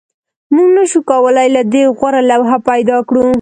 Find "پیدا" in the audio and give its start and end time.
2.69-2.97